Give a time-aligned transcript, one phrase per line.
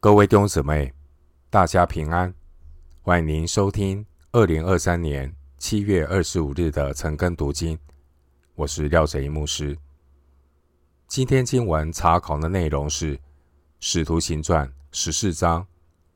[0.00, 0.94] 各位弟兄姊妹，
[1.50, 2.32] 大家平安！
[3.02, 7.76] 欢迎您收听二零二三年七月二十五日的晨更读经。
[8.54, 9.76] 我是廖哲一牧师。
[11.08, 13.16] 今天经文查考的内容是
[13.80, 15.66] 《使徒行传》十四章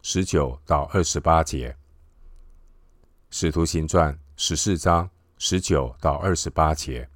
[0.00, 1.70] 十九到二十八节，
[3.30, 7.08] 《使徒行传》十四章十九到二十八节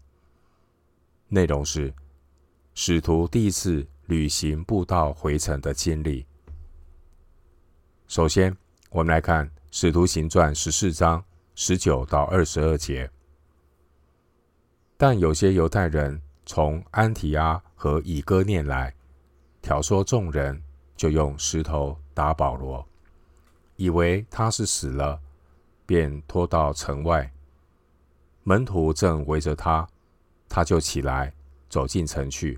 [1.28, 1.94] 内容是
[2.74, 6.26] 使徒第一次旅行步道回程的经历。
[8.08, 8.56] 首先，
[8.90, 11.22] 我们来看《使徒行传》十四章
[11.56, 13.10] 十九到二十二节。
[14.96, 18.94] 但有些犹太人从安提阿和以哥念来，
[19.60, 20.62] 挑唆众人，
[20.96, 22.86] 就用石头打保罗，
[23.74, 25.20] 以为他是死了，
[25.84, 27.28] 便拖到城外。
[28.44, 29.86] 门徒正围着他，
[30.48, 31.34] 他就起来
[31.68, 32.56] 走进城去。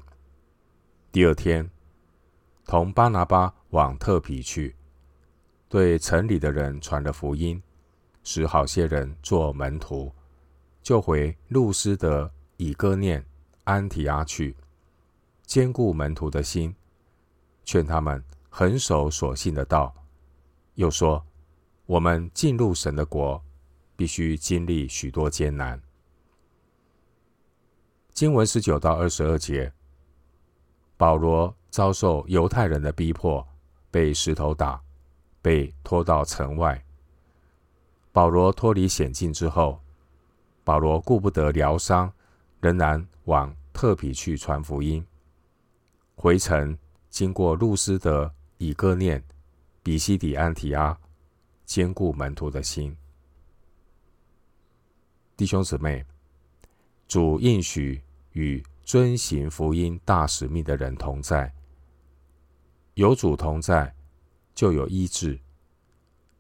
[1.11, 1.69] 第二天，
[2.67, 4.77] 同巴拿巴往特庇去。
[5.69, 7.63] 对城里的人传了福音，
[8.25, 10.11] 使好些人做门徒，
[10.83, 13.23] 就回路斯德、以哥念、
[13.65, 14.57] 安提阿去，
[15.45, 16.75] 坚固门徒的心，
[17.65, 19.95] 劝他们恒守所信的道。
[20.77, 21.23] 又说：
[21.85, 23.43] 我们进入神的国，
[23.95, 25.79] 必须经历许多艰难。
[28.15, 29.71] 经文十九到二十二节，
[30.97, 33.47] 保罗遭受犹太人的逼迫，
[33.91, 34.83] 被石头打。
[35.49, 36.79] 被拖到城外。
[38.13, 39.81] 保罗脱离险境之后，
[40.63, 42.13] 保罗顾不得疗伤，
[42.61, 45.03] 仍然往特比去传福音。
[46.17, 46.77] 回程
[47.09, 49.25] 经过路斯德、以哥念、
[49.83, 50.95] 比西底安提阿，
[51.65, 52.95] 坚固门徒的心。
[55.35, 56.05] 弟兄姊妹，
[57.07, 61.51] 主应许与遵行福音大使命的人同在，
[62.93, 63.95] 有主同在，
[64.59, 65.39] 就有医治，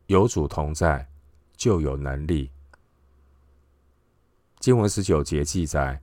[0.07, 1.09] 有主同在，
[1.57, 2.51] 就有能力。
[4.59, 6.03] 经文十九节记载，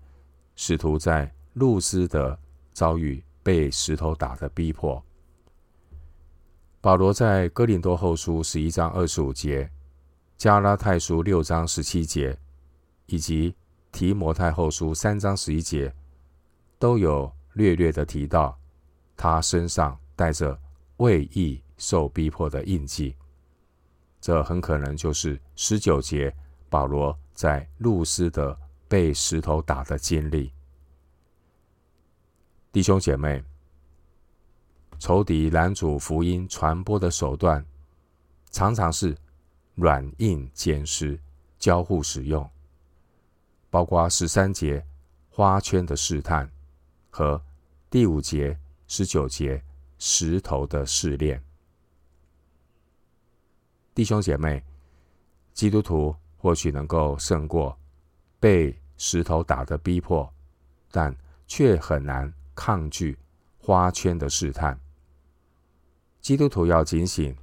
[0.56, 2.40] 使徒在路斯的
[2.72, 5.04] 遭遇被石头打的逼迫。
[6.80, 9.70] 保罗在哥林多后书十一章二十五节、
[10.38, 12.40] 加拉太书六章十七节，
[13.08, 13.54] 以及
[13.92, 15.94] 提摩太后书三章十一节，
[16.80, 18.58] 都有略略的提到，
[19.18, 20.58] 他身上带着
[20.96, 23.16] 为义受逼迫的印记，
[24.22, 26.34] 这很可能就是十九节
[26.70, 30.52] 保罗在路斯的被石头打的经历。
[32.72, 33.44] 弟兄姐妹，
[35.00, 37.66] 仇敌拦阻福音传播的手段，
[38.52, 39.16] 常常是
[39.76, 41.20] 软硬兼施，
[41.58, 42.50] 交互使用，
[43.70, 44.86] 包括十三节
[45.30, 46.50] 花圈的试探
[47.10, 47.42] 和
[47.90, 48.58] 第五节、
[48.88, 49.62] 十九节
[49.98, 51.42] 石头的试炼。
[53.96, 54.62] 弟兄姐妹，
[55.54, 57.80] 基督徒或许能够胜过
[58.42, 60.30] 被石头打的逼迫，
[60.92, 61.16] 但
[61.48, 63.18] 却很难抗拒
[63.58, 64.78] 花圈的试探。
[66.20, 67.34] 基督徒要警醒，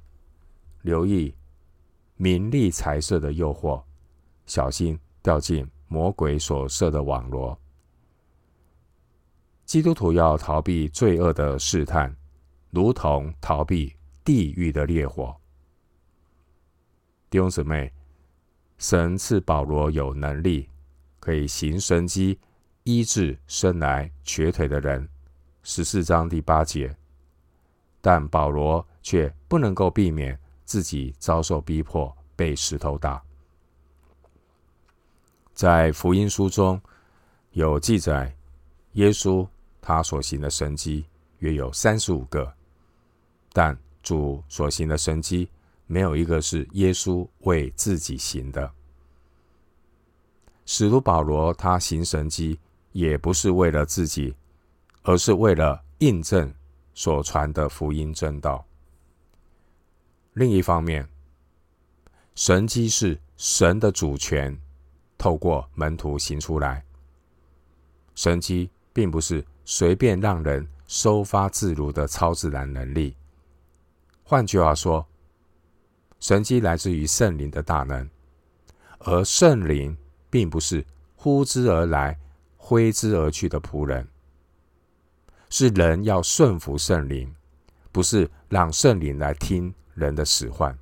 [0.83, 1.33] 留意
[2.17, 3.81] 名利财色的诱惑，
[4.45, 7.59] 小心掉进魔鬼所设的网罗。
[9.65, 12.15] 基督徒要逃避罪恶的试探，
[12.69, 13.91] 如同逃避
[14.23, 15.35] 地狱的烈火。
[17.33, 17.91] 弟兄姊妹，
[18.77, 20.69] 神赐保罗有能力，
[21.19, 22.37] 可以行神迹，
[22.83, 25.09] 医治生来瘸腿的人。
[25.63, 26.95] 十四章第八节，
[28.01, 33.19] 但保罗却不能够避免自己遭受逼迫，被石头打。
[35.55, 36.79] 在福音书中
[37.49, 38.31] 有记载，
[38.91, 39.47] 耶稣
[39.81, 41.07] 他所行的神迹
[41.39, 42.53] 约有三十五个，
[43.51, 45.49] 但主所行的神迹。
[45.93, 48.71] 没有一个是耶稣为自己行的。
[50.65, 52.59] 使徒保罗他行神迹，
[52.93, 54.35] 也不是为了自己，
[55.03, 56.51] 而是为了印证
[56.95, 58.65] 所传的福音正道。
[60.33, 61.07] 另一方面，
[62.33, 64.59] 神迹是神的主权，
[65.15, 66.83] 透过门徒行出来。
[68.15, 73.15] 神迹并不是随便让人收发自如的超自然能力。
[74.23, 75.07] 换句话说，
[76.23, 78.09] 神迹来自于圣灵的大能，
[78.99, 79.97] 而圣灵
[80.29, 80.85] 并不是
[81.17, 82.17] 呼之而来、
[82.55, 84.07] 挥之而去的仆人，
[85.49, 87.35] 是人要顺服圣灵，
[87.91, 90.73] 不是让圣灵来听人的使唤。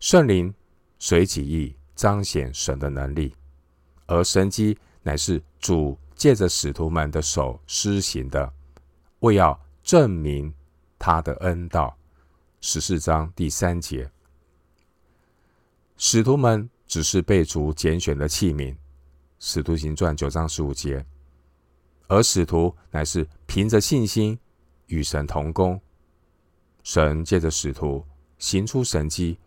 [0.00, 0.54] 圣灵
[0.98, 3.34] 随己意彰显神的能力，
[4.04, 8.52] 而神迹乃是主借着使徒们的手施行的，
[9.20, 10.52] 为要证明
[10.98, 11.96] 他的恩道。
[12.60, 14.10] 十四章第三节，
[15.96, 18.76] 使徒们只是被主拣选的器皿。
[19.38, 21.04] 使徒行传九章十五节，
[22.08, 24.38] 而使徒乃是凭着信心
[24.86, 25.80] 与神同工，
[26.82, 28.04] 神借着使徒
[28.38, 29.38] 行出神迹，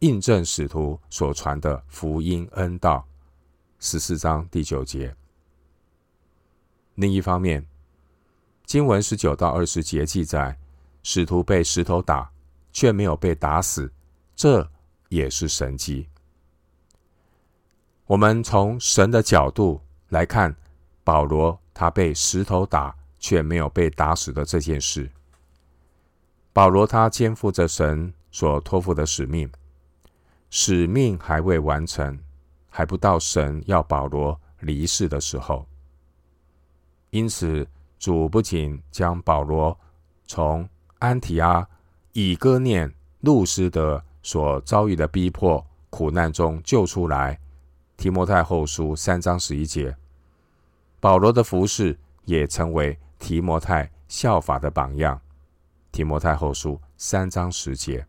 [0.00, 3.08] 印证使徒所传的福音恩道。
[3.80, 5.16] 十四章第九节。
[6.94, 7.66] 另一方面，
[8.66, 10.58] 经文十九到二十节记载，
[11.02, 12.30] 使徒被石头打，
[12.72, 13.92] 却没有被打死，
[14.34, 14.68] 这
[15.08, 16.08] 也是神迹。
[18.06, 20.54] 我们从神的角度来看，
[21.04, 25.10] 保罗他被石头打，却没有被打死的这件事。
[26.52, 29.50] 保罗他肩负着神所托付的使命，
[30.50, 32.18] 使命还未完成，
[32.68, 35.66] 还不到神要保罗离世的时候。
[37.10, 37.66] 因此，
[37.98, 39.78] 主不仅将保罗
[40.26, 40.68] 从
[40.98, 41.66] 安提阿、
[42.12, 47.38] 以哥念、路斯德所遭遇的逼迫、苦难中救出来。
[47.96, 49.96] 提摩太后书三章十一节，
[50.98, 55.20] 保罗的服饰也成为提摩太效法的榜样。
[55.92, 58.04] 提摩太后书三章十节，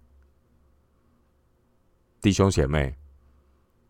[2.21, 2.95] 弟兄姐妹，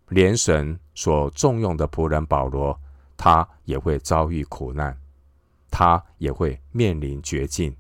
[0.09, 2.77] 连神所重用的仆人保罗，
[3.15, 4.97] 他也会遭遇苦难，
[5.71, 7.73] 他也会面临绝境，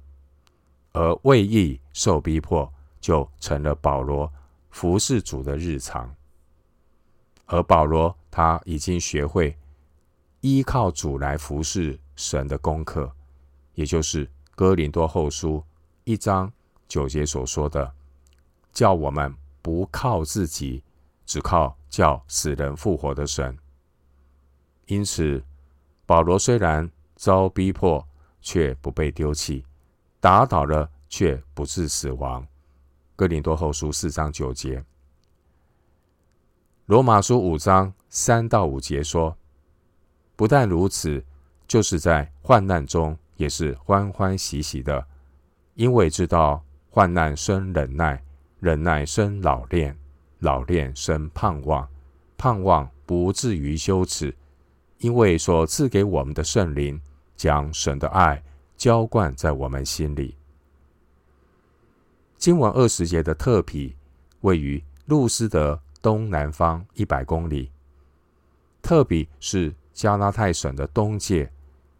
[0.93, 4.31] 而为义受逼迫，就成了保罗
[4.69, 6.15] 服侍主的日常。
[7.45, 9.55] 而保罗他已经学会
[10.41, 13.11] 依靠主来服侍神的功课，
[13.75, 15.63] 也就是哥林多后书
[16.03, 16.51] 一章
[16.87, 17.93] 九节所说的，
[18.71, 20.83] 叫我们不靠自己，
[21.25, 23.57] 只靠叫死人复活的神。
[24.85, 25.43] 因此，
[26.05, 28.05] 保罗虽然遭逼迫，
[28.41, 29.63] 却不被丢弃；
[30.23, 32.47] 打倒了，却不致死亡。
[33.13, 34.81] 哥林多后书四章九节。
[36.85, 39.35] 罗马书五章三到五节说
[40.37, 41.21] ：“不但如此，
[41.67, 45.05] 就是在患难中也是欢欢喜喜的，
[45.73, 48.23] 因为知道患难生忍耐，
[48.61, 49.93] 忍耐生老练，
[50.39, 51.85] 老练生盼望，
[52.37, 54.33] 盼望不至于羞耻，
[54.99, 57.01] 因为所赐给我们的圣灵
[57.35, 58.41] 将神的爱
[58.83, 60.35] 浇灌在我们心里。”
[62.37, 63.95] 经文二十节的特庇
[64.41, 65.79] 位于路斯德。
[66.01, 67.71] 东南方一百公里，
[68.81, 71.49] 特比是加拉太省的东界，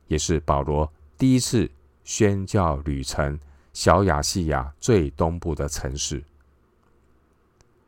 [0.07, 1.71] 也是保罗第一次
[2.03, 3.39] 宣教旅程
[3.71, 6.21] 小亚细亚最东部的城市。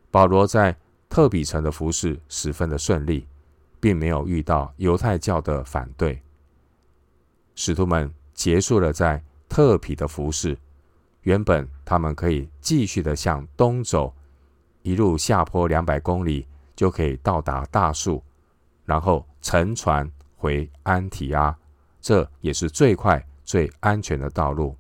[0.10, 0.74] 保罗在
[1.10, 3.28] 特比城的服事十分的顺利，
[3.82, 6.22] 并没有遇到犹太教的反对。
[7.56, 10.56] 使徒们结束了在特庇的服饰，
[11.22, 14.14] 原本他们可以继续的向东走。
[14.84, 16.46] 一路下坡两百公里
[16.76, 18.22] 就可以到达大树，
[18.84, 21.58] 然后乘船回安提阿，
[22.00, 24.78] 这也是最快最安全的道路。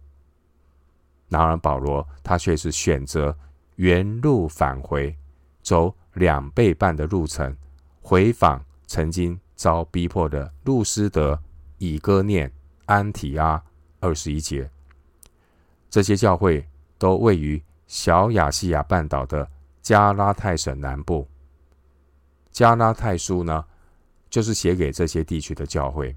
[1.27, 3.35] 然而保罗他却是选择
[3.77, 5.17] 原路返回，
[5.63, 7.57] 走两倍半的路程，
[8.01, 11.41] 回访曾经遭逼迫的路斯德、
[11.79, 12.51] 以哥念、
[12.85, 13.63] 安提阿。
[14.01, 14.69] 二十一节，
[15.89, 16.67] 这些教会
[16.99, 19.49] 都位于小亚细亚半岛的。
[19.81, 21.27] 加拉太省南部，
[22.51, 23.63] 加拉太书呢，
[24.31, 26.15] 就是写给这些地区的教会。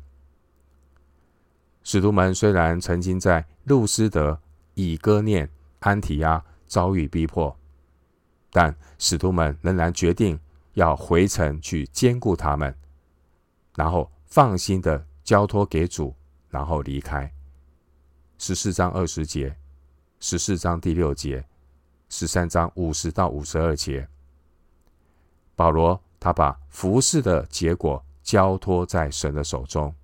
[1.83, 4.41] 使徒们虽然曾经在路斯德、
[4.73, 7.55] 以哥念、安提阿遭遇逼迫，
[8.51, 10.41] 但使徒们仍然决定
[10.73, 12.75] 要回城去兼顾他们，
[13.75, 16.15] 然后放心的交托给主，
[16.49, 17.33] 然后离开。
[18.39, 19.57] 十四章二十节，
[20.21, 21.45] 十四章第六节。
[22.11, 24.09] 十三章五十到五十二节，
[25.55, 29.95] 保罗他把服事的结果交托在神的手中。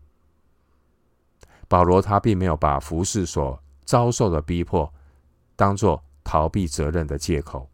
[1.66, 4.92] 保罗他并没有把服事所遭受的逼迫
[5.56, 7.70] 当作逃避责任的借口。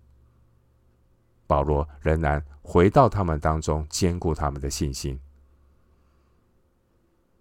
[1.48, 5.18] 保罗仍然回到他们当中，坚固他们的信心。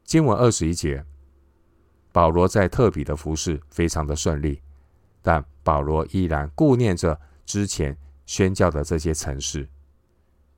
[0.04, 1.06] 经文二十一节，
[2.20, 4.62] 保罗在特比的服饰非常的顺利。
[5.22, 9.66] 但保罗依然顾念着之前宣教的这些城市，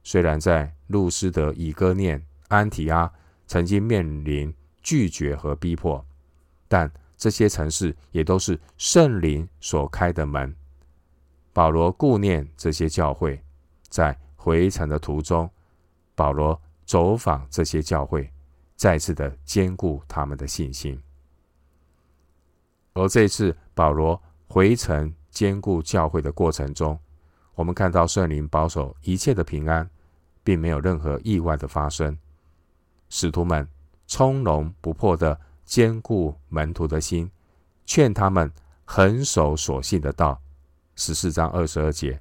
[0.01, 3.13] 虽然在路斯德、以哥念、安提阿
[3.45, 4.51] 曾经面临
[4.81, 6.03] 拒绝和逼迫，
[6.67, 10.55] 但这些城市也都是圣灵所开的门。
[11.53, 13.39] 保罗顾念这些教会，
[13.87, 15.47] 在回程的途中，
[16.15, 18.27] 保罗走访这些教会，
[18.75, 20.99] 再次的坚固他们的信心。
[22.93, 24.21] 而这次保罗。
[24.53, 26.99] 回城兼顾教会的过程中，
[27.55, 29.89] 我们看到圣灵保守一切的平安，
[30.43, 32.17] 并没有任何意外的发生。
[33.07, 33.65] 使徒们
[34.07, 37.31] 从容不迫地兼顾门徒的心，
[37.85, 38.51] 劝他们
[38.83, 40.37] 恒守所信的道。
[40.97, 42.19] 十四章二十二节，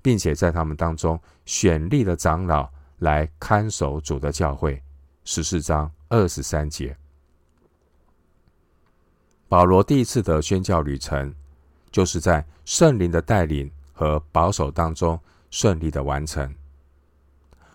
[0.00, 4.80] 并且在他们当中选立了长老来看守主的教会。
[5.24, 6.96] 十四章二十三节。
[9.48, 11.34] 保罗第一次的宣教旅程，
[11.92, 15.18] 就是在圣灵的带领和保守当中
[15.50, 16.52] 顺利的完成。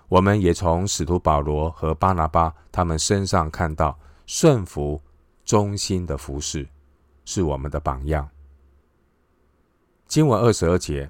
[0.09, 5.01] 我们也从使徒保罗和巴拿巴他们身上看到顺服、
[5.45, 6.67] 忠心的服饰，
[7.23, 8.29] 是我们的榜样。
[10.09, 11.09] 经文二十二节，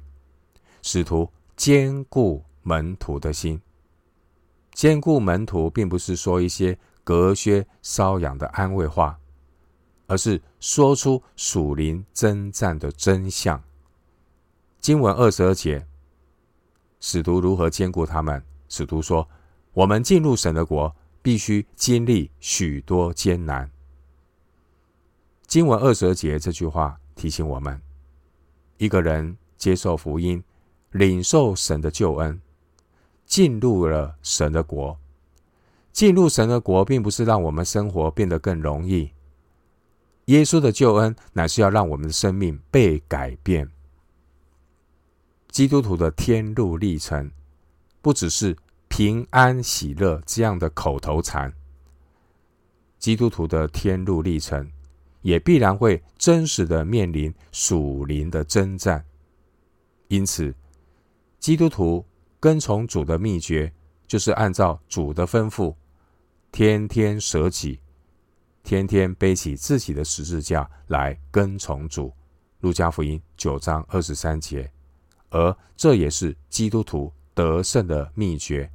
[0.84, 3.60] 使徒坚固门徒的心。
[4.74, 9.18] 坚固门徒，并不是说一些隔靴搔痒的安慰话。
[10.12, 13.64] 而是说出属灵征战的真相。
[14.82, 15.88] 经文二十二节，
[17.00, 18.44] 使徒如何坚固他们？
[18.68, 19.26] 使徒说
[19.72, 23.72] ：“我们进入神的国，必须经历许多艰难。”
[25.48, 27.82] 经文二十二节这句话提醒我们：
[28.80, 30.44] 一个人接受福音，
[30.92, 32.42] 领受神的救恩，
[33.26, 34.98] 进入了神的国。
[35.94, 39.14] 进入神的国，并不是让我们生活变得更容易。
[40.26, 43.70] 耶稣的救恩乃是要让我们的生命被改变。
[45.50, 47.30] 基督徒的天路历程，
[48.02, 48.56] 不只是
[48.88, 51.54] 平安喜乐这样的口头禅。
[52.98, 54.72] 基督徒的天路历程，
[55.24, 59.04] 也必然会真实的面临属灵的征战。
[60.08, 60.56] 因此，
[61.40, 62.06] 基督徒
[62.40, 63.74] 跟从主的秘诀，
[64.08, 65.76] 就是按照主的吩咐，
[66.50, 67.81] 天天舍己。
[68.64, 72.14] 天天背起自己的十字架来跟从主，
[72.60, 74.72] 路加福音九章二十三节，
[75.30, 78.72] 而这也是基督徒得胜的秘诀。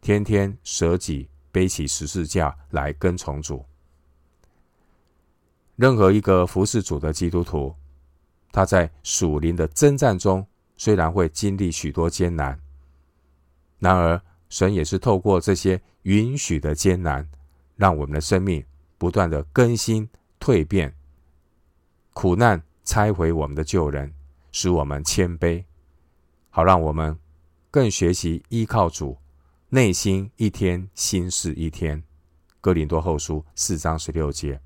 [0.00, 3.64] 天天舍己，背起十字架来跟从主。
[5.76, 7.74] 任何一个服侍主的基督徒，
[8.52, 10.46] 他在属灵的征战中，
[10.76, 12.58] 虽然会经历许多艰难，
[13.78, 17.26] 然而神也是透过这些允许的艰难，
[17.76, 18.64] 让我们的生命。
[19.00, 20.06] 不断的更新
[20.38, 20.94] 蜕变，
[22.12, 24.12] 苦难拆毁我们的旧人，
[24.52, 25.64] 使我们谦卑，
[26.50, 27.18] 好让我们
[27.70, 29.16] 更学习依靠主，
[29.70, 32.02] 内心一天心事一天。
[32.60, 34.60] 哥林多后书四章十六节，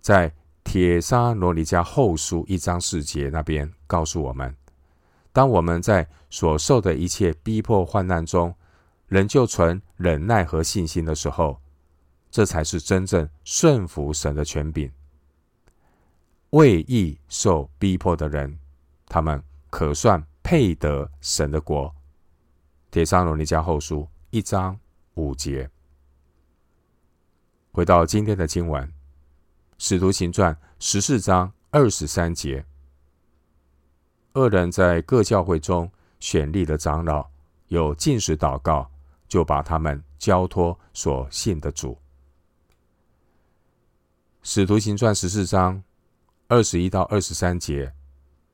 [0.00, 4.54] 在铁沙罗尼迦后书一章四节那边告诉我们，
[5.32, 8.54] 当我们在所受的一切逼迫患难中，
[9.08, 11.60] 仍旧存忍耐和信心的时候。
[12.36, 14.92] 这才是真正顺服神的权柄。
[16.50, 18.58] 为义受逼迫的人，
[19.06, 21.90] 他们可算配得神的国。
[22.90, 24.78] 帖撒罗尼加后书一章
[25.14, 25.66] 五节。
[27.72, 28.86] 回到今天的经文，
[29.78, 32.62] 使徒行传十四章二十三节。
[34.34, 35.90] 二人在各教会中
[36.20, 37.26] 选立的长老，
[37.68, 38.90] 有禁食祷告，
[39.26, 41.98] 就把他们交托所信的主。
[44.48, 45.82] 使徒行传十四章
[46.46, 47.92] 二十一到二十三节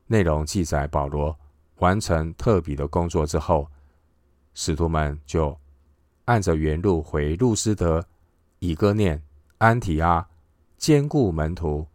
[0.06, 1.38] 内容记载，保罗
[1.80, 3.68] 完成特比的工作之后，
[4.54, 5.54] 使徒们就
[6.24, 8.02] 按着原路回路斯德、
[8.58, 9.22] 以哥念、
[9.58, 10.26] 安提阿，
[10.78, 11.86] 兼顾门徒，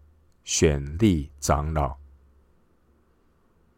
[0.43, 1.97] 选立长老。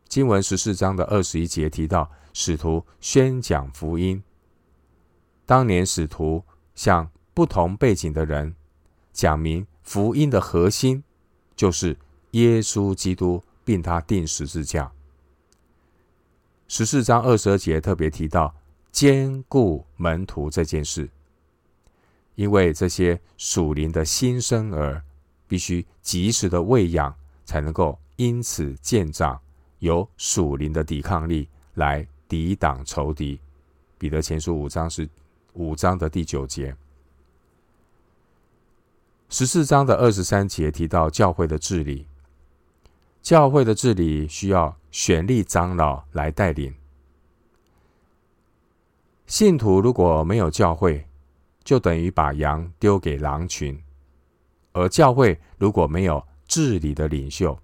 [0.10, 4.22] 经文十四章的二十一节提到，使徒宣讲福音。
[5.46, 6.44] 当年使徒
[6.76, 8.54] 向不同背景的人
[9.14, 9.66] 讲明。
[9.90, 11.04] 福音的核心
[11.56, 11.98] 就是
[12.34, 14.92] 耶稣基督，并他钉十字架。
[16.68, 18.54] 十四章二十二节特别提到
[18.92, 21.10] 兼顾门徒这件事，
[22.36, 25.02] 因为这些属灵的新生儿
[25.48, 27.12] 必须及时的喂养，
[27.44, 29.42] 才能够因此渐长，
[29.80, 33.40] 有属灵的抵抗力来抵挡仇敌。
[33.98, 35.10] 彼得前书五章是
[35.54, 36.76] 五章的第九节。
[39.40, 42.06] 十四章的二十三节提到教会的治理，
[43.22, 46.76] 教会的治理需要选立长老来带领。
[49.28, 51.08] 信徒如果没有教会，
[51.64, 53.78] 就等于把羊丢给狼群；
[54.74, 57.58] 而教会如果没有治理的领袖，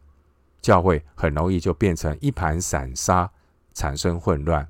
[0.61, 3.29] 教会很容易就变成一盘散沙，
[3.73, 4.65] 产生混乱。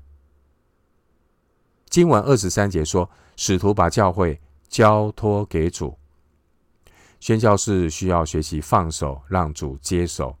[1.88, 5.96] 经文二十三节说，使徒把教会交托给主。
[7.20, 10.36] 宣教士需要学习放手，让主接手。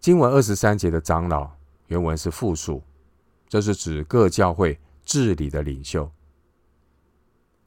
[0.00, 1.50] 经文二十三节的长老，
[1.88, 2.82] 原文是复数，
[3.48, 6.10] 这是指各教会治理的领袖。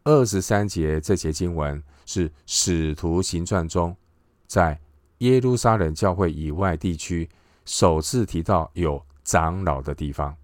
[0.03, 3.95] 二十三节这节经文是使徒行传中，
[4.47, 4.79] 在
[5.19, 7.29] 耶路撒冷教会以外地区
[7.65, 10.35] 首次提到有长老的地方，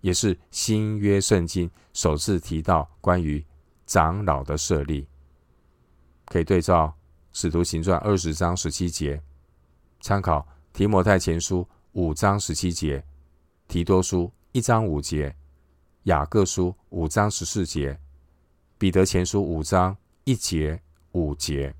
[0.00, 3.42] 也是新约圣经首次提到关于
[3.86, 5.06] 长老的设立。
[6.26, 6.94] 可以对照
[7.32, 9.22] 使徒行传二十章十七节，
[10.00, 13.04] 参考提摩太前书五章十七节，
[13.68, 15.34] 提多书一章五节，
[16.04, 17.98] 雅各书五章十四节。
[18.78, 20.80] 彼得前书五章一节
[21.12, 21.74] 五节，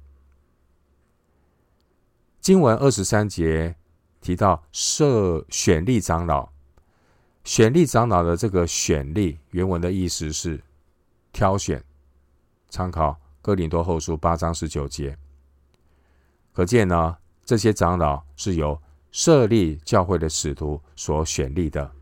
[2.41, 3.75] 经文二十三节
[4.21, 6.51] 提到设选立长老，
[7.43, 10.63] 选立长老的这个选立原文的意思是
[11.33, 11.83] 挑选，
[12.73, 15.15] 参考哥林多后书八章十九节。
[16.55, 21.93] 可见呢，这些长老是由设立教会的使徒所选立的，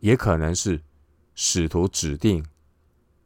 [0.00, 0.82] 也可能是
[1.34, 2.44] 使徒指定。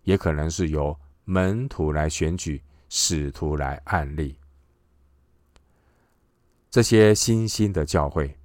[0.04, 4.38] 也可能是由门徒来选举，使徒来按立。
[6.70, 8.38] 这些新兴的教会，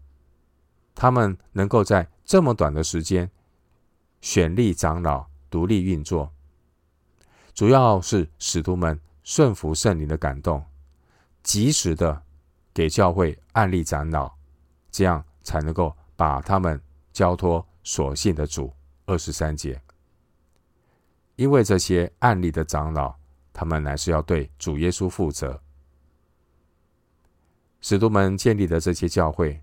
[0.94, 3.32] 他们能够在这么短的时间
[4.20, 6.33] 选立长老，独立运作，
[7.54, 10.64] 主要是使徒们顺服圣灵的感动，
[11.44, 12.22] 及时的
[12.74, 14.34] 给教会按立长老，
[14.92, 16.82] 这样才能够把他们
[17.12, 18.74] 交托所信的主。
[19.06, 19.82] 二十三节。
[21.36, 23.14] 因为这些按立的长老，
[23.52, 25.62] 他们乃是要对主耶稣负责。
[27.82, 29.62] 使徒们建立的这些教会，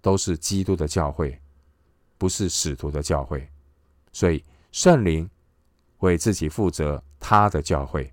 [0.00, 1.40] 都是基督的教会，
[2.16, 3.50] 不是使徒的教会。
[4.12, 5.28] 所以圣灵
[5.98, 8.12] 为自己负责他的教会。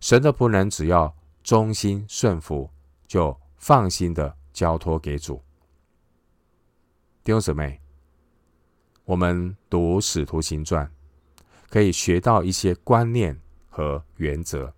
[0.00, 2.70] 神的仆人只要忠心顺服，
[3.06, 5.42] 就放心的交托给主。
[7.22, 7.80] 弟兄姊妹，
[9.04, 10.90] 我们读使徒行传。
[11.70, 13.36] 可以学到一些观念
[13.68, 14.72] 和原则。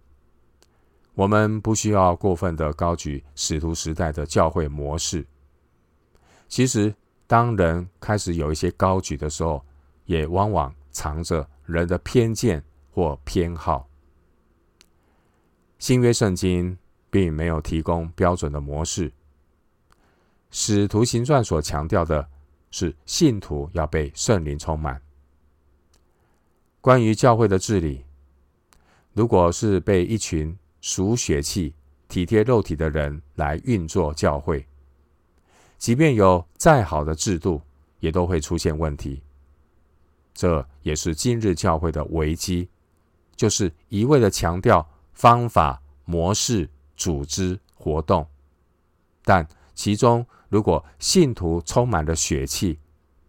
[1.12, 5.26] 我们不需要过分的高举使徒时代的教会模式。
[6.48, 6.94] 其实，
[7.26, 9.62] 当人开始有一些高举的时候，
[10.06, 12.64] 也往往藏着人的偏见
[12.96, 13.86] 或偏好。
[15.78, 16.78] 新约圣经
[17.10, 19.12] 并没有提供标准的模式。
[20.50, 22.26] 使徒行传所强调的
[22.70, 24.98] 是，信徒要被圣灵充满。
[26.80, 28.02] 关于教会的治理，
[29.12, 31.74] 如果是被一群属血气、
[32.08, 34.66] 体贴肉体的人来运作教会，
[35.76, 37.60] 即便有再好的制度，
[38.00, 39.22] 也都会出现问题。
[40.32, 42.70] 这也是今日教会的危机，
[43.36, 48.26] 就是一味的强调方法、模式、组织、活动，
[49.22, 52.78] 但其中如果信徒充满了血气，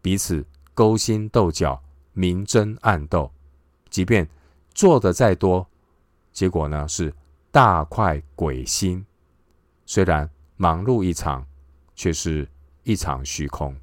[0.01, 3.31] 彼此勾心斗角、明争暗斗。
[3.89, 4.27] 即便
[4.73, 5.67] 做的再多，
[6.31, 7.13] 结果呢是
[7.51, 9.05] 大快鬼心。
[9.85, 11.45] 虽然忙碌一场，
[11.95, 12.47] 却是
[12.83, 13.75] 一场虚空。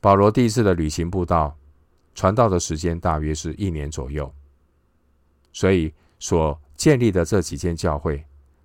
[0.00, 1.56] 保罗第一次的旅行布道，
[2.14, 4.32] 传道的时间大约是一年左右，
[5.52, 8.24] 所以所建立的这几间教会，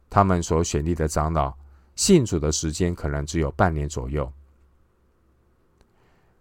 [0.09, 1.55] 他们所选立的长老
[1.95, 4.31] 信主的时间可能只有半年左右。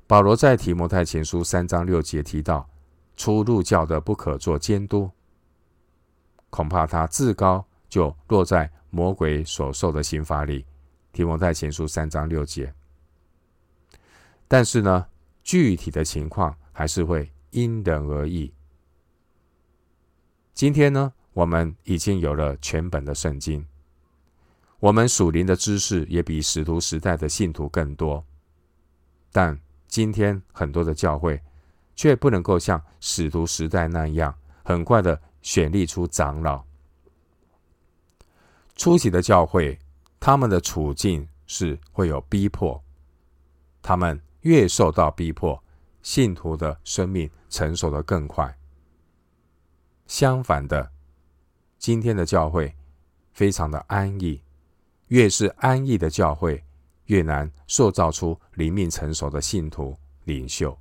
[0.06, 2.68] 保罗在提摩太前书三章六节提到，
[3.16, 5.10] 初入教的不可做监督，
[6.50, 10.66] 恐怕他自高就落在魔鬼所受的刑罚里。
[11.12, 12.74] 提摩太前书三章六节。
[14.48, 15.06] 但是呢，
[15.42, 18.52] 具体的情况还是会因人而异。
[20.52, 23.66] 今天呢，我们已经有了全本的圣经，
[24.78, 28.22] 我们属灵的知识也比使徒时代的信徒更多，
[29.32, 29.58] 但。
[29.86, 31.40] 今天很多的教会，
[31.94, 36.64] 却不能够像使徒时代那样，很快的选立出长老。
[38.74, 39.78] 初期的教会，
[40.18, 42.82] 他们的处境是会有逼迫，
[43.80, 45.62] 他们越受到逼迫，
[46.04, 48.56] 信徒的生命成熟得更快。
[50.06, 50.92] 相反的，
[51.78, 52.76] 今天的教会
[53.32, 54.42] 非常的安逸，
[55.08, 56.62] 越是安逸的教会，
[57.06, 60.78] 越难塑造出灵命成熟的信徒领袖。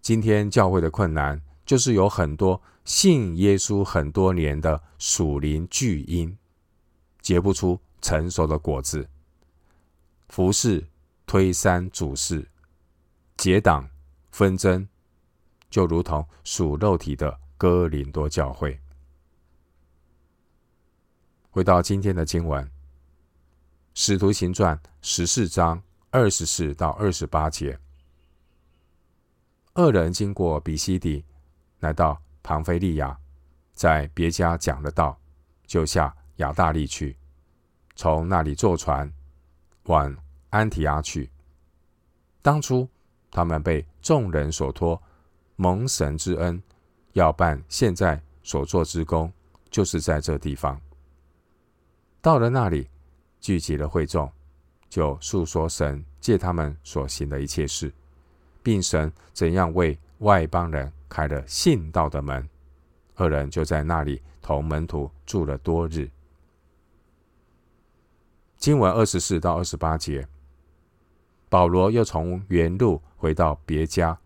[0.00, 6.38] 今天教会的困难，就是有很多信耶稣很多年的属灵巨婴，
[7.20, 9.08] 结不出成熟的果子，
[10.28, 10.86] 服侍
[11.26, 12.46] 推三阻四，
[13.36, 13.88] 结党
[14.30, 14.88] 纷争，
[15.68, 18.80] 就如同属肉体的哥林多教会。
[21.50, 22.64] 回到今天的经文，
[23.94, 27.78] 《使徒行传》十四章二十四到二十八节，
[29.74, 31.24] 二人经过比西底，
[31.80, 33.16] 来到庞菲利亚，
[33.72, 35.20] 在别家讲了道，
[35.66, 37.16] 就下亚大利去，
[37.94, 39.12] 从那里坐船
[39.84, 40.16] 往
[40.50, 41.30] 安提阿去。
[42.42, 42.88] 当初
[43.34, 45.02] 他们被众人所托，
[45.56, 46.62] 蒙神之恩，
[47.14, 49.32] 要办现在所做之工，
[49.70, 50.80] 就是在这地方。
[52.22, 52.88] 到了那里，
[53.40, 54.30] 聚集了会众，
[54.88, 57.92] 就述说神借他们所行的一切事，
[58.62, 62.48] 并神怎样为外邦人开了信道的门。
[63.16, 66.08] 二人就在那里同门徒住了多日。
[68.58, 70.24] 经文二十四到二十八节，
[71.54, 74.18] 保罗又从原路回到别家，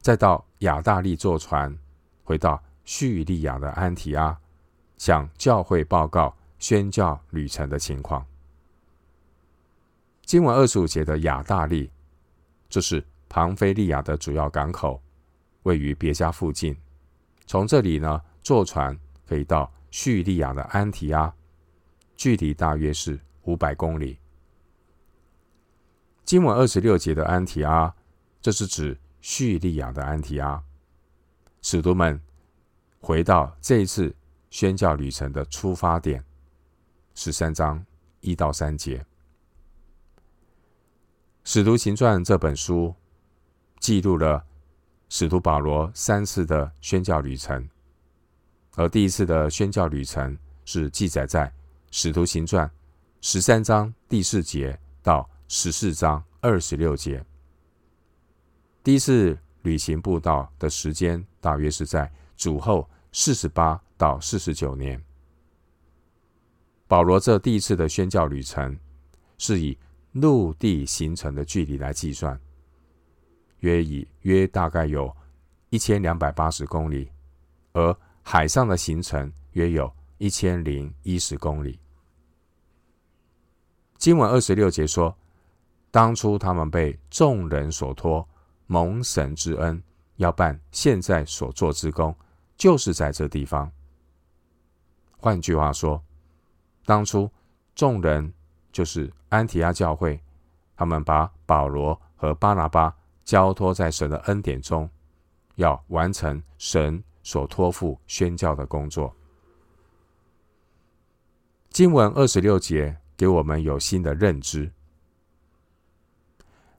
[0.00, 1.78] 再到亚大利坐船，
[2.24, 4.36] 回到叙利亚的安提阿，
[4.96, 6.36] 向教会报告。
[6.58, 8.26] 宣教旅程的情况。
[10.24, 11.88] 经文二十五节的亚大利，
[12.68, 15.00] 这是庞菲利亚的主要港口，
[15.62, 16.76] 位于别家附近。
[17.46, 21.32] 从这里呢，坐船可以到叙利亚的安提阿，
[22.16, 24.18] 距离大约是五百公里。
[26.24, 27.94] 经文二十六节的安提阿，
[28.40, 30.62] 这是指叙利亚的安提阿。
[31.60, 32.20] 使徒们
[32.98, 34.14] 回到这一次
[34.50, 36.24] 宣教旅程的出发点。
[37.14, 37.84] 十三章
[38.20, 38.98] 一到三节，
[41.44, 42.94] 《使徒行传》这本书
[43.78, 44.44] 记录了
[45.08, 47.68] 使徒保罗三次的宣教旅程，
[48.74, 51.46] 而第一次的宣教旅程是记载在
[51.90, 52.66] 《使徒行传》
[53.20, 57.24] 十三章第四节到十四章二十六节。
[58.82, 65.00] 第一次旅行布道的时间大约是在主后四十八到四十九年。
[66.88, 68.76] 保罗这第一次的宣教旅程，
[69.38, 69.78] 是以
[70.10, 72.38] 陆地行程的距离来计算，
[73.60, 75.16] 约以约大概有
[75.70, 77.12] 一千两百八十公里，
[77.74, 81.78] 而海上的行程约有一千零一十公里。
[83.96, 85.16] 经文二十六节说，
[85.94, 88.28] 当初他们被众人所托，
[88.66, 89.80] 蒙神之恩，
[90.16, 92.12] 要办现在所做之功，
[92.56, 93.70] 就是在这地方。
[95.18, 96.02] 换句话说。
[96.84, 97.30] 当初
[97.76, 98.34] 众人
[98.72, 100.20] 就是安提阿教会，
[100.76, 102.92] 他们把保罗和巴拿巴
[103.24, 104.90] 交托在神的恩典中，
[105.54, 109.14] 要完成神所托付宣教的工作。
[111.70, 114.70] 经文二十六节给我们有新的认知：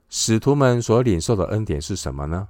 [0.08, 2.48] 使徒们所领受的恩典是什么呢？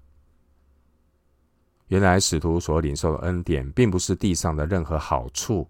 [1.89, 5.69] 原来使徒所领受的恩典，并不是地上的任何好处。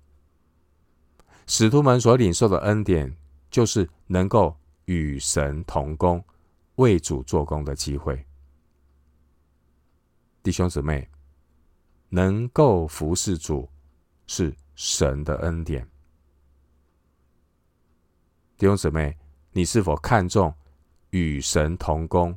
[1.47, 3.15] 使徒们所领受的恩典，
[3.51, 6.25] 就是能够与神同工、
[6.77, 8.27] 为主做工的机会。
[10.43, 11.09] 弟兄姊妹，
[12.09, 13.69] 能够服侍主
[14.27, 15.87] 是神的恩典。
[18.57, 19.17] 弟兄姊妹，
[19.53, 20.53] 你是否看重
[21.11, 22.37] 与神同工、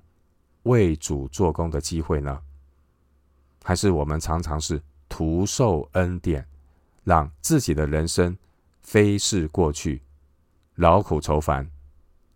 [0.63, 2.41] 为主做工的机会呢？
[3.63, 6.47] 还是我们常常是徒受恩典，
[7.03, 8.37] 让自己的人生
[8.81, 10.01] 飞逝过去，
[10.75, 11.69] 劳苦愁烦，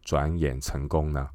[0.04, 1.30] 转眼成功呢？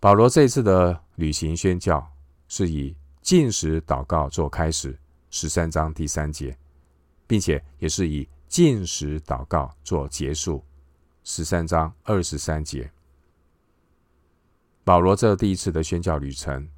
[0.00, 2.06] 保罗这次的旅行宣教
[2.48, 4.98] 是以禁食祷告做开始，
[5.30, 6.56] 十三章第三节，
[7.26, 10.64] 并且也是以禁食祷告做结束，
[11.28, 12.88] 十三章二十三节。
[14.84, 16.68] 保罗这第一次的宣教旅程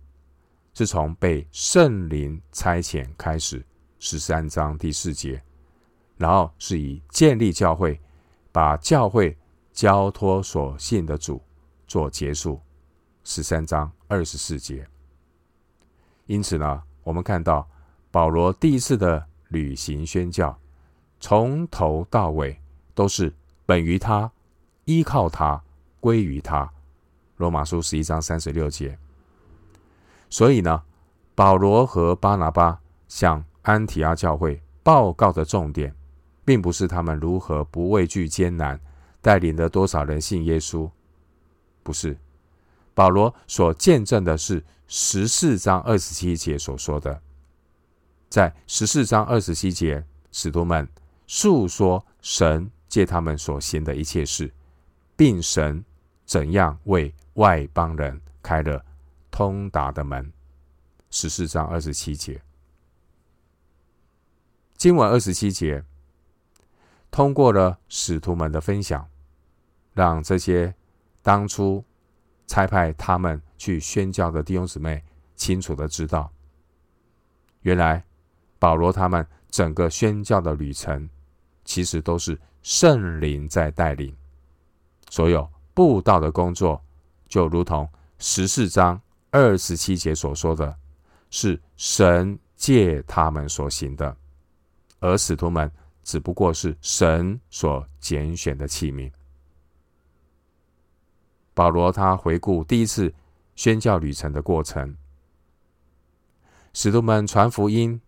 [0.72, 3.62] 是从被圣灵差遣开始，
[3.98, 5.42] 十三章第四节。
[6.16, 8.00] 然后是以建立教会，
[8.50, 9.36] 把教会
[9.70, 11.42] 交托所信的主
[11.86, 12.58] 做结束，
[13.24, 14.88] 十三章二十四节。
[16.24, 17.68] 因此呢，我们看到
[18.10, 20.58] 保罗第一次的旅行宣教，
[21.20, 22.58] 从头到尾
[22.94, 23.30] 都是
[23.66, 24.32] 本于他、
[24.88, 25.62] 依靠他、
[26.00, 26.72] 归于他。
[27.36, 28.98] 罗马书十一章三十六节。
[30.30, 30.82] 所以呢，
[31.34, 35.94] 保罗和巴拿巴向安提阿教会报告的重点。
[36.48, 38.80] 并不是他们如何不畏惧艰难，
[39.20, 40.90] 带领了多少人信耶稣，
[41.82, 42.16] 不是。
[42.94, 47.20] 保罗所见证的是十四章二十七节所说的，
[48.30, 50.88] 在十四章二十七节，使徒们
[51.26, 54.50] 述说神借他们所行的一切事，
[55.18, 55.84] 并神
[56.24, 58.86] 怎样为外邦人开了
[59.32, 60.32] 通达的门。
[61.10, 62.40] 十四章二十七节，
[64.76, 65.82] 经文二十七节，
[67.10, 69.08] 通过了使徒们的分享，
[69.92, 70.72] 让这些
[71.20, 71.84] 当初
[72.46, 75.02] 差派他们去宣教的弟兄姊妹
[75.34, 76.32] 清楚的知道，
[77.62, 78.04] 原来
[78.60, 81.10] 保罗他们整个宣教的旅程，
[81.64, 84.16] 其实都是圣灵在带领，
[85.10, 86.82] 所有布道的工作，
[87.28, 90.76] 就如同十四章二十七节所说的。
[91.30, 94.16] 是神借他们所行的，
[94.98, 95.70] 而使徒们
[96.02, 99.12] 只不过是神所拣选的器皿。
[101.52, 103.12] 保罗他回顾第一次
[103.56, 104.96] 宣教旅程的过程，
[106.72, 108.00] 使徒们传福音，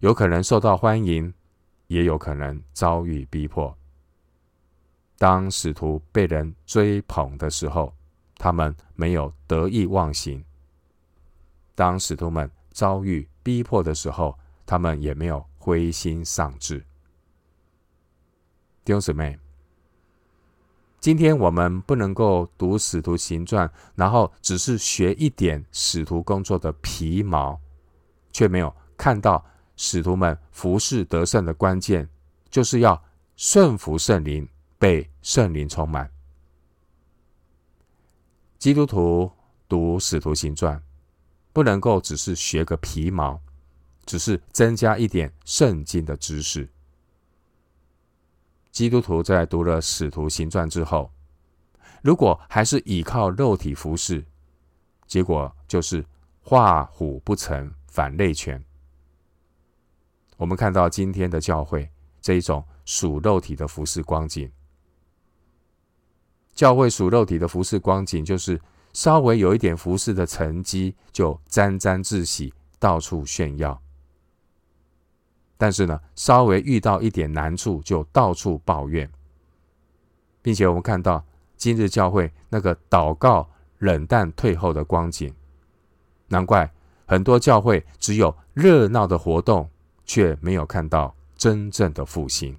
[0.00, 1.34] 有可能受到欢迎，
[1.88, 3.76] 也有可能遭遇逼迫。
[5.24, 7.94] 当使徒被人追捧的时候，
[8.36, 10.44] 他们没有得意忘形。
[11.74, 16.84] 当使徒们遭遇逼迫的时候，他们也没有灰心丧志。
[18.84, 19.38] 弟兄姊妹，
[21.00, 27.58] 今天我们不能够读《使徒行传》，然后只是学一点使徒工作的皮毛，
[28.30, 29.42] 却没有看到
[29.74, 32.06] 使徒们服侍得胜的关键，
[32.50, 33.02] 就是要
[33.36, 34.46] 顺服圣灵，
[34.84, 36.12] 被圣灵充满。
[38.58, 39.32] 基督徒
[39.66, 40.76] 读《使徒行传》。
[41.54, 43.40] 不能够只是学个皮毛，
[44.04, 46.68] 只是增加一点圣经的知识。
[48.72, 51.10] 基督徒在读了《使徒行传》之后，
[52.02, 54.22] 如果还是依靠肉体服事，
[55.06, 56.04] 结果就是
[56.42, 58.62] 画虎不成反类犬。
[60.36, 61.88] 我们看到今天的教会
[62.20, 64.52] 这一种属肉体的服事光景，
[66.54, 68.60] 教会属肉体的服事光景就是。
[68.96, 73.82] 稍微有一点服侍的成绩，就沾沾自喜，到处炫耀。
[75.56, 79.10] 但是呢，稍微遇到一点难处，就到处抱怨，
[80.40, 81.24] 并且我们看到
[81.56, 85.34] 今日教会那个祷告冷淡退后的光景，
[86.28, 86.72] 难怪
[87.04, 89.68] 很多教会只有热闹的活动，
[90.04, 92.56] 却没有看到真正的复兴。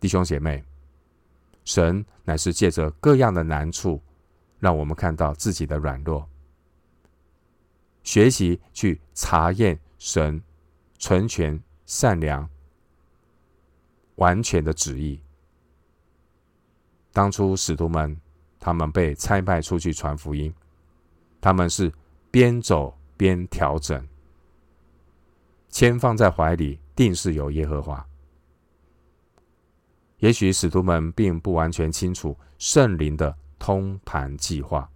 [0.00, 0.64] 弟兄姐妹。
[1.66, 4.00] 神乃是借着各样的难处，
[4.60, 6.26] 让我们看到自己的软弱，
[8.04, 10.40] 学习去查验神
[10.96, 12.48] 纯全、善良、
[14.14, 15.20] 完全的旨意。
[17.12, 18.16] 当初使徒们，
[18.60, 20.54] 他们被差派出去传福音，
[21.40, 21.92] 他们是
[22.30, 24.06] 边走边调整，
[25.68, 28.06] 签放在怀里，定是有耶和华。
[30.26, 34.90] 也许使徒们并不完全清楚圣灵的通盘计划，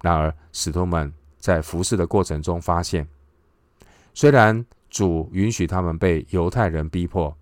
[0.00, 3.04] 然而使徒们在服侍的过程中发现，
[4.14, 7.36] 虽然主允许他们被犹太人逼迫，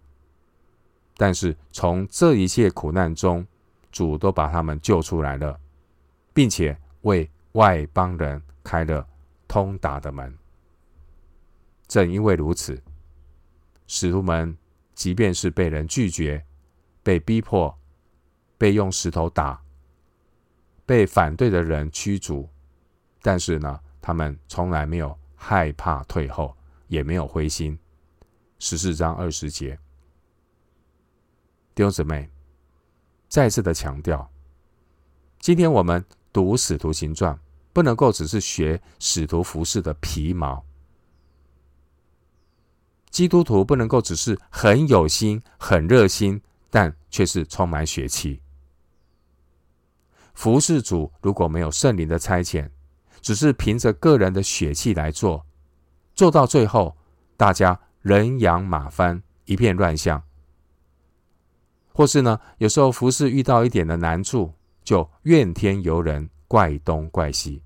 [1.18, 3.46] 但是从这一切苦难中，
[3.92, 5.60] 主都把他们救出来了，
[6.32, 9.06] 并且为外邦人开了
[9.46, 10.34] 通达的门。
[11.86, 12.82] 正因为如此，
[13.86, 14.56] 使徒们
[14.94, 16.42] 即便是被人拒绝，
[17.06, 17.72] 被逼迫，
[18.58, 19.62] 被用石头打，
[20.84, 22.48] 被反对的人驱逐，
[23.22, 26.56] 但是呢，他们从来没有害怕退后，
[26.88, 27.78] 也没有灰心。
[28.58, 29.78] 十四章二十节，
[31.76, 32.28] 弟兄姊妹，
[33.28, 34.28] 再次的强调，
[35.38, 37.32] 今天我们读《使徒行传》，
[37.72, 40.60] 不能够只是学使徒服饰的皮毛。
[43.10, 46.42] 基督徒不能够只是很有心、很热心。
[46.76, 48.38] 但却是充满血气。
[50.34, 52.68] 服侍主如果没有圣灵的差遣，
[53.22, 55.46] 只是凭着个人的血气来做，
[56.14, 56.94] 做到最后，
[57.34, 60.22] 大家人仰马翻，一片乱象。
[61.94, 64.52] 或是呢，有时候服侍遇到一点的难处，
[64.84, 67.62] 就怨天尤人，怪东怪西。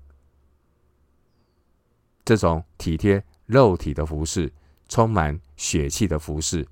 [2.23, 4.49] 这种体贴肉体的服侍，
[4.87, 6.65] 充满血气的服侍。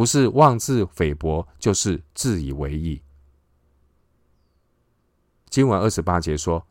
[0.00, 3.02] 不是妄自菲薄，就是自以为意。
[5.50, 6.66] 经文二十八节说，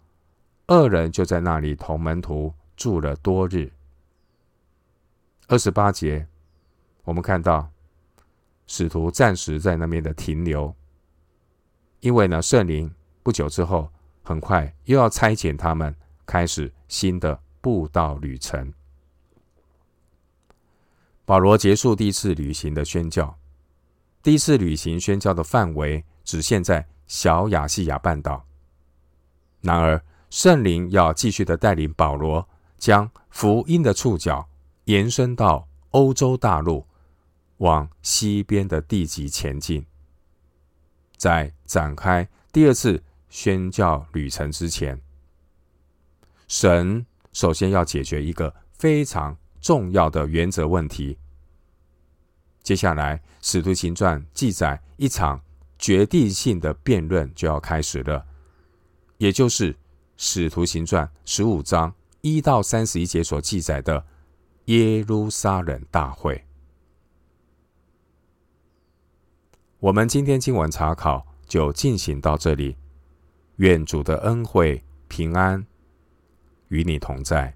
[0.65, 3.71] 二人就在那里同门徒住了多日。
[5.47, 6.27] 二十八节，
[7.03, 7.69] 我们看到
[8.65, 10.75] 使徒暂时在那边的停留，
[11.99, 13.91] 因为呢，圣灵不久之后，
[14.23, 18.73] 很快又要差遣他们开始新的布道旅程。
[21.29, 23.37] 保罗结束第一次旅行的宣教。
[24.23, 28.43] 第一次旅行宣教的范围只限在小亚细亚半岛。
[29.61, 34.49] 然而，圣灵要继续的带领保罗，将福音的触角
[34.85, 36.87] 延伸到欧洲大陆，
[37.57, 39.85] 往西边的地极前进。
[41.15, 44.99] 在展开第二次宣教旅程之前，
[46.47, 51.17] 神首先要解决一个非常重要的原则问题。
[52.61, 55.41] 接下来，《使徒行传》记载一场
[55.77, 58.25] 决定性的辩论就要开始了，
[59.17, 59.73] 也就是
[60.17, 64.05] 《使徒行传》十五章一到三十一节所记载的
[64.65, 66.45] 耶路撒冷大会。
[69.79, 72.75] 我们今天经文查考就进行到这里，
[73.55, 75.65] 愿主的恩惠平安
[76.67, 77.55] 与你同在。